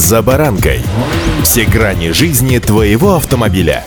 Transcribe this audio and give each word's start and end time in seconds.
«За 0.00 0.22
баранкой». 0.22 0.80
Все 1.42 1.66
грани 1.66 2.12
жизни 2.12 2.56
твоего 2.58 3.16
автомобиля. 3.16 3.84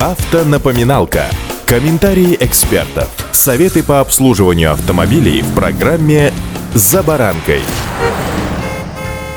Автонапоминалка. 0.00 1.26
Комментарии 1.66 2.38
экспертов. 2.40 3.10
Советы 3.32 3.82
по 3.82 4.00
обслуживанию 4.00 4.72
автомобилей 4.72 5.42
в 5.42 5.54
программе 5.54 6.32
«За 6.72 7.02
баранкой». 7.02 7.60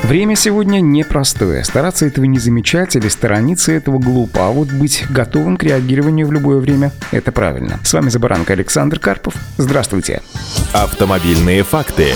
Время 0.04 0.36
сегодня 0.36 0.80
непростое. 0.80 1.62
Стараться 1.64 2.06
этого 2.06 2.24
не 2.24 2.38
замечать 2.38 2.96
или 2.96 3.08
сторониться 3.08 3.72
этого 3.72 3.98
глупо, 3.98 4.46
а 4.46 4.50
вот 4.52 4.68
быть 4.68 5.04
готовым 5.10 5.58
к 5.58 5.64
реагированию 5.64 6.26
в 6.26 6.32
любое 6.32 6.60
время– 6.60 6.92
это 7.10 7.30
правильно. 7.30 7.78
С 7.84 7.92
вами 7.92 8.08
«За 8.08 8.18
баранкой» 8.18 8.56
Александр 8.56 8.98
Карпов. 8.98 9.34
Здравствуйте. 9.58 10.22
Автомобильные 10.72 11.62
факты. 11.62 12.14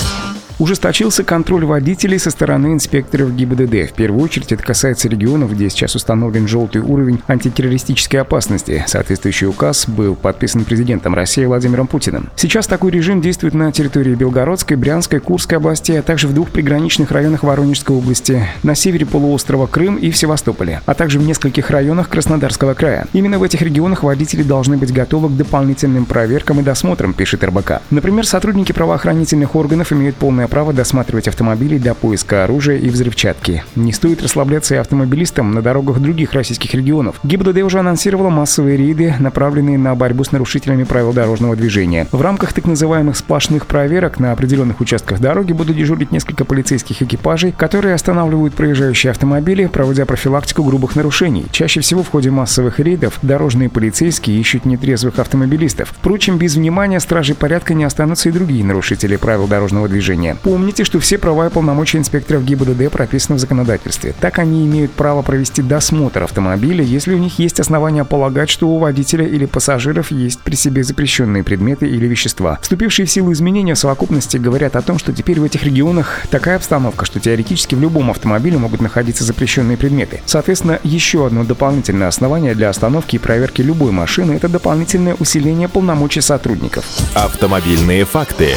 Ужесточился 0.60 1.24
контроль 1.24 1.64
водителей 1.64 2.18
со 2.18 2.28
стороны 2.28 2.74
инспекторов 2.74 3.34
ГИБДД. 3.34 3.92
В 3.92 3.94
первую 3.94 4.22
очередь 4.22 4.52
это 4.52 4.62
касается 4.62 5.08
регионов, 5.08 5.54
где 5.54 5.70
сейчас 5.70 5.94
установлен 5.94 6.46
желтый 6.46 6.82
уровень 6.82 7.22
антитеррористической 7.28 8.20
опасности. 8.20 8.84
Соответствующий 8.86 9.46
указ 9.46 9.88
был 9.88 10.14
подписан 10.14 10.66
президентом 10.66 11.14
России 11.14 11.46
Владимиром 11.46 11.86
Путиным. 11.86 12.28
Сейчас 12.36 12.66
такой 12.66 12.90
режим 12.90 13.22
действует 13.22 13.54
на 13.54 13.72
территории 13.72 14.14
Белгородской, 14.14 14.76
Брянской, 14.76 15.20
Курской 15.20 15.56
областей, 15.56 15.98
а 15.98 16.02
также 16.02 16.28
в 16.28 16.34
двух 16.34 16.50
приграничных 16.50 17.10
районах 17.10 17.42
Воронежской 17.42 17.96
области, 17.96 18.46
на 18.62 18.74
севере 18.74 19.06
полуострова 19.06 19.66
Крым 19.66 19.96
и 19.96 20.10
в 20.10 20.16
Севастополе, 20.18 20.82
а 20.84 20.92
также 20.92 21.18
в 21.18 21.22
нескольких 21.22 21.70
районах 21.70 22.10
Краснодарского 22.10 22.74
края. 22.74 23.06
Именно 23.14 23.38
в 23.38 23.44
этих 23.44 23.62
регионах 23.62 24.02
водители 24.02 24.42
должны 24.42 24.76
быть 24.76 24.92
готовы 24.92 25.30
к 25.30 25.38
дополнительным 25.38 26.04
проверкам 26.04 26.60
и 26.60 26.62
досмотрам, 26.62 27.14
пишет 27.14 27.44
РБК. 27.44 27.80
Например, 27.88 28.26
сотрудники 28.26 28.72
правоохранительных 28.72 29.56
органов 29.56 29.90
имеют 29.94 30.16
полное 30.16 30.49
право 30.50 30.74
досматривать 30.74 31.28
автомобили 31.28 31.78
для 31.78 31.94
поиска 31.94 32.44
оружия 32.44 32.76
и 32.76 32.90
взрывчатки. 32.90 33.64
Не 33.76 33.92
стоит 33.92 34.22
расслабляться 34.22 34.74
и 34.74 34.78
автомобилистам 34.78 35.52
на 35.52 35.62
дорогах 35.62 36.00
других 36.00 36.34
российских 36.34 36.74
регионов. 36.74 37.16
ГИБДД 37.22 37.62
уже 37.62 37.78
анонсировала 37.78 38.28
массовые 38.28 38.76
рейды, 38.76 39.14
направленные 39.18 39.78
на 39.78 39.94
борьбу 39.94 40.24
с 40.24 40.32
нарушителями 40.32 40.84
правил 40.84 41.12
дорожного 41.12 41.56
движения. 41.56 42.06
В 42.12 42.20
рамках 42.20 42.52
так 42.52 42.66
называемых 42.66 43.16
сплошных 43.16 43.66
проверок 43.66 44.18
на 44.18 44.32
определенных 44.32 44.80
участках 44.80 45.20
дороги 45.20 45.52
будут 45.52 45.76
дежурить 45.76 46.10
несколько 46.10 46.44
полицейских 46.44 47.00
экипажей, 47.00 47.52
которые 47.56 47.94
останавливают 47.94 48.54
проезжающие 48.54 49.10
автомобили, 49.10 49.66
проводя 49.66 50.04
профилактику 50.04 50.64
грубых 50.64 50.96
нарушений. 50.96 51.46
Чаще 51.52 51.80
всего 51.80 52.02
в 52.02 52.10
ходе 52.10 52.30
массовых 52.30 52.80
рейдов 52.80 53.18
дорожные 53.22 53.68
полицейские 53.68 54.38
ищут 54.40 54.64
нетрезвых 54.64 55.18
автомобилистов. 55.18 55.94
Впрочем, 55.96 56.38
без 56.38 56.56
внимания 56.56 56.98
стражей 57.00 57.36
порядка 57.36 57.74
не 57.74 57.84
останутся 57.84 58.28
и 58.28 58.32
другие 58.32 58.64
нарушители 58.64 59.16
правил 59.16 59.46
дорожного 59.46 59.88
движения. 59.88 60.36
Помните, 60.42 60.84
что 60.84 61.00
все 61.00 61.18
права 61.18 61.46
и 61.46 61.50
полномочия 61.50 61.98
инспекторов 61.98 62.44
ГИБДД 62.44 62.90
прописаны 62.90 63.36
в 63.36 63.40
законодательстве. 63.40 64.14
Так 64.20 64.38
они 64.38 64.66
имеют 64.66 64.90
право 64.92 65.20
провести 65.22 65.60
досмотр 65.60 66.22
автомобиля, 66.22 66.82
если 66.82 67.14
у 67.14 67.18
них 67.18 67.38
есть 67.38 67.60
основания 67.60 68.04
полагать, 68.04 68.48
что 68.48 68.68
у 68.68 68.78
водителя 68.78 69.26
или 69.26 69.44
пассажиров 69.44 70.10
есть 70.10 70.40
при 70.40 70.54
себе 70.54 70.82
запрещенные 70.82 71.44
предметы 71.44 71.86
или 71.88 72.06
вещества. 72.06 72.58
Вступившие 72.62 73.04
в 73.04 73.10
силу 73.10 73.32
изменения 73.32 73.74
в 73.74 73.78
совокупности 73.78 74.38
говорят 74.38 74.76
о 74.76 74.82
том, 74.82 74.98
что 74.98 75.12
теперь 75.12 75.40
в 75.40 75.44
этих 75.44 75.62
регионах 75.62 76.22
такая 76.30 76.56
обстановка, 76.56 77.04
что 77.04 77.20
теоретически 77.20 77.74
в 77.74 77.80
любом 77.80 78.10
автомобиле 78.10 78.56
могут 78.56 78.80
находиться 78.80 79.24
запрещенные 79.24 79.76
предметы. 79.76 80.22
Соответственно, 80.24 80.80
еще 80.84 81.26
одно 81.26 81.44
дополнительное 81.44 82.08
основание 82.08 82.54
для 82.54 82.70
остановки 82.70 83.16
и 83.16 83.18
проверки 83.18 83.60
любой 83.60 83.92
машины– 83.92 84.32
это 84.34 84.48
дополнительное 84.48 85.14
усиление 85.18 85.68
полномочий 85.68 86.22
сотрудников. 86.22 86.86
Автомобильные 87.14 88.04
факты. 88.04 88.54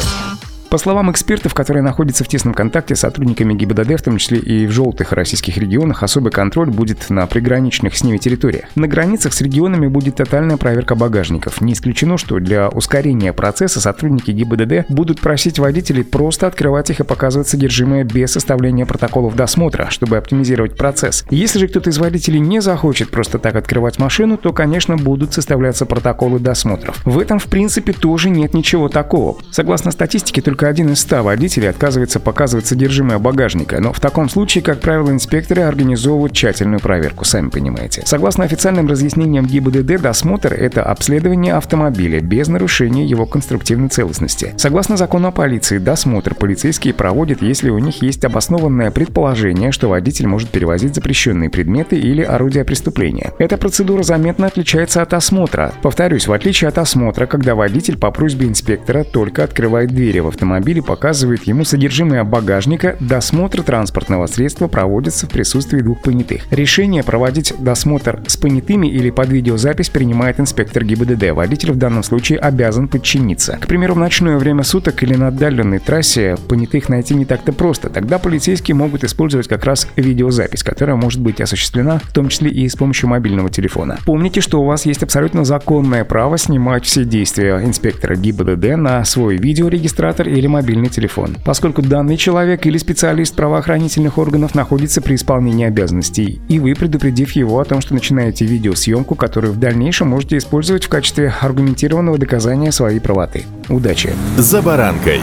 По 0.74 0.78
словам 0.78 1.08
экспертов, 1.12 1.54
которые 1.54 1.84
находятся 1.84 2.24
в 2.24 2.26
тесном 2.26 2.52
контакте 2.52 2.96
с 2.96 2.98
сотрудниками 3.02 3.54
ГИБДД, 3.54 3.92
в 3.92 4.02
том 4.02 4.18
числе 4.18 4.38
и 4.38 4.66
в 4.66 4.72
желтых 4.72 5.12
российских 5.12 5.56
регионах, 5.56 6.02
особый 6.02 6.32
контроль 6.32 6.68
будет 6.68 7.10
на 7.10 7.28
приграничных 7.28 7.96
с 7.96 8.02
ними 8.02 8.16
территориях. 8.16 8.64
На 8.74 8.88
границах 8.88 9.34
с 9.34 9.40
регионами 9.40 9.86
будет 9.86 10.16
тотальная 10.16 10.56
проверка 10.56 10.96
багажников. 10.96 11.60
Не 11.60 11.74
исключено, 11.74 12.18
что 12.18 12.40
для 12.40 12.68
ускорения 12.70 13.32
процесса 13.32 13.80
сотрудники 13.80 14.32
ГИБДД 14.32 14.90
будут 14.90 15.20
просить 15.20 15.60
водителей 15.60 16.02
просто 16.02 16.48
открывать 16.48 16.90
их 16.90 16.98
и 16.98 17.04
показывать 17.04 17.46
содержимое 17.46 18.02
без 18.02 18.32
составления 18.32 18.84
протоколов 18.84 19.36
досмотра, 19.36 19.90
чтобы 19.90 20.16
оптимизировать 20.16 20.76
процесс. 20.76 21.24
Если 21.30 21.60
же 21.60 21.68
кто-то 21.68 21.90
из 21.90 21.98
водителей 21.98 22.40
не 22.40 22.60
захочет 22.60 23.10
просто 23.10 23.38
так 23.38 23.54
открывать 23.54 24.00
машину, 24.00 24.38
то, 24.38 24.52
конечно, 24.52 24.96
будут 24.96 25.34
составляться 25.34 25.86
протоколы 25.86 26.40
досмотров. 26.40 27.00
В 27.04 27.20
этом, 27.20 27.38
в 27.38 27.46
принципе, 27.46 27.92
тоже 27.92 28.28
нет 28.28 28.54
ничего 28.54 28.88
такого. 28.88 29.36
Согласно 29.52 29.92
статистике, 29.92 30.42
только 30.42 30.63
только 30.64 30.70
один 30.70 30.92
из 30.92 31.00
ста 31.00 31.22
водителей 31.22 31.68
отказывается 31.68 32.20
показывать 32.20 32.66
содержимое 32.66 33.18
багажника, 33.18 33.80
но 33.80 33.92
в 33.92 34.00
таком 34.00 34.30
случае, 34.30 34.64
как 34.64 34.80
правило, 34.80 35.10
инспекторы 35.10 35.62
организовывают 35.62 36.32
тщательную 36.32 36.80
проверку, 36.80 37.26
сами 37.26 37.50
понимаете. 37.50 38.02
Согласно 38.06 38.44
официальным 38.44 38.88
разъяснениям 38.88 39.44
ГИБДД, 39.44 40.00
досмотр– 40.00 40.54
это 40.54 40.82
обследование 40.82 41.54
автомобиля 41.54 42.20
без 42.20 42.48
нарушения 42.48 43.04
его 43.04 43.26
конструктивной 43.26 43.88
целостности. 43.88 44.54
Согласно 44.56 44.96
закону 44.96 45.28
о 45.28 45.32
полиции, 45.32 45.76
досмотр 45.76 46.34
полицейские 46.34 46.94
проводят, 46.94 47.42
если 47.42 47.68
у 47.68 47.78
них 47.78 48.02
есть 48.02 48.24
обоснованное 48.24 48.90
предположение, 48.90 49.70
что 49.70 49.90
водитель 49.90 50.26
может 50.28 50.48
перевозить 50.48 50.94
запрещенные 50.94 51.50
предметы 51.50 51.96
или 51.96 52.22
орудия 52.22 52.64
преступления. 52.64 53.32
Эта 53.38 53.58
процедура 53.58 54.02
заметно 54.02 54.46
отличается 54.46 55.02
от 55.02 55.12
осмотра. 55.12 55.74
Повторюсь, 55.82 56.26
в 56.26 56.32
отличие 56.32 56.68
от 56.68 56.78
осмотра, 56.78 57.26
когда 57.26 57.54
водитель 57.54 57.98
по 57.98 58.10
просьбе 58.10 58.46
инспектора 58.46 59.04
только 59.04 59.44
открывает 59.44 59.90
двери 59.90 60.20
в 60.20 60.28
автомобиль, 60.28 60.43
автомобиле 60.44 60.82
показывает 60.82 61.44
ему 61.44 61.64
содержимое 61.64 62.22
багажника, 62.22 62.96
досмотр 63.00 63.62
транспортного 63.62 64.26
средства 64.26 64.68
проводится 64.68 65.26
в 65.26 65.30
присутствии 65.30 65.80
двух 65.80 66.02
понятых. 66.02 66.42
Решение 66.50 67.02
проводить 67.02 67.54
досмотр 67.58 68.22
с 68.26 68.36
понятыми 68.36 68.86
или 68.86 69.08
под 69.08 69.30
видеозапись 69.30 69.88
принимает 69.88 70.38
инспектор 70.38 70.84
ГИБДД. 70.84 71.30
Водитель 71.30 71.72
в 71.72 71.76
данном 71.76 72.02
случае 72.02 72.38
обязан 72.40 72.88
подчиниться. 72.88 73.58
К 73.60 73.66
примеру, 73.66 73.94
в 73.94 73.98
ночное 73.98 74.36
время 74.36 74.64
суток 74.64 75.02
или 75.02 75.14
на 75.14 75.28
отдаленной 75.28 75.78
трассе 75.78 76.36
понятых 76.46 76.90
найти 76.90 77.14
не 77.14 77.24
так-то 77.24 77.52
просто. 77.52 77.88
Тогда 77.88 78.18
полицейские 78.18 78.74
могут 78.74 79.02
использовать 79.02 79.48
как 79.48 79.64
раз 79.64 79.88
видеозапись, 79.96 80.62
которая 80.62 80.96
может 80.96 81.20
быть 81.20 81.40
осуществлена 81.40 82.00
в 82.04 82.12
том 82.12 82.28
числе 82.28 82.50
и 82.50 82.68
с 82.68 82.76
помощью 82.76 83.08
мобильного 83.08 83.48
телефона. 83.48 83.98
Помните, 84.04 84.42
что 84.42 84.60
у 84.60 84.66
вас 84.66 84.84
есть 84.84 85.02
абсолютно 85.02 85.44
законное 85.44 86.04
право 86.04 86.36
снимать 86.36 86.84
все 86.84 87.04
действия 87.04 87.60
инспектора 87.64 88.14
ГИБДД 88.14 88.76
на 88.76 89.04
свой 89.06 89.38
видеорегистратор 89.38 90.28
или 90.34 90.46
мобильный 90.46 90.88
телефон, 90.88 91.36
поскольку 91.44 91.82
данный 91.82 92.16
человек 92.16 92.66
или 92.66 92.78
специалист 92.78 93.34
правоохранительных 93.34 94.18
органов 94.18 94.54
находится 94.54 95.00
при 95.00 95.14
исполнении 95.14 95.66
обязанностей, 95.66 96.40
и 96.48 96.58
вы, 96.58 96.74
предупредив 96.74 97.32
его 97.32 97.60
о 97.60 97.64
том, 97.64 97.80
что 97.80 97.94
начинаете 97.94 98.44
видеосъемку, 98.44 99.14
которую 99.14 99.52
в 99.52 99.58
дальнейшем 99.58 100.08
можете 100.08 100.36
использовать 100.36 100.84
в 100.84 100.88
качестве 100.88 101.32
аргументированного 101.40 102.18
доказания 102.18 102.70
своей 102.72 103.00
правоты. 103.00 103.44
Удачи! 103.68 104.10
За 104.36 104.60
баранкой! 104.62 105.20